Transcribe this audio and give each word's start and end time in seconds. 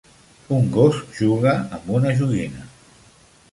un 0.55 0.63
gos 0.77 0.97
juga 1.19 1.53
amb 1.79 1.93
una 1.99 2.17
joguina. 2.23 2.67